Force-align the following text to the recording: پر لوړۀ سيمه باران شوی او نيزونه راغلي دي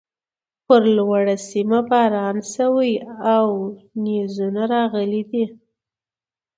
پر 0.65 0.81
لوړۀ 0.97 1.35
سيمه 1.49 1.79
باران 1.89 2.37
شوی 2.53 2.91
او 3.35 3.47
نيزونه 4.03 4.63
راغلي 4.73 5.23
دي 5.31 5.45